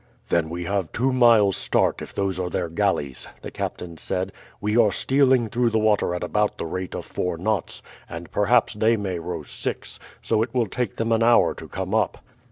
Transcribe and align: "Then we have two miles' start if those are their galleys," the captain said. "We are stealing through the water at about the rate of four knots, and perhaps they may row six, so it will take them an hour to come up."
"Then 0.29 0.49
we 0.49 0.63
have 0.63 0.91
two 0.91 1.13
miles' 1.13 1.55
start 1.57 2.01
if 2.01 2.11
those 2.11 2.39
are 2.39 2.49
their 2.49 2.69
galleys," 2.69 3.27
the 3.43 3.51
captain 3.51 3.97
said. 3.99 4.31
"We 4.59 4.75
are 4.75 4.91
stealing 4.91 5.47
through 5.47 5.69
the 5.69 5.77
water 5.77 6.15
at 6.15 6.23
about 6.23 6.57
the 6.57 6.65
rate 6.65 6.95
of 6.95 7.05
four 7.05 7.37
knots, 7.37 7.83
and 8.09 8.31
perhaps 8.31 8.73
they 8.73 8.97
may 8.97 9.19
row 9.19 9.43
six, 9.43 9.99
so 10.19 10.41
it 10.41 10.55
will 10.55 10.65
take 10.65 10.95
them 10.95 11.11
an 11.11 11.21
hour 11.21 11.53
to 11.53 11.67
come 11.67 11.93
up." 11.93 12.17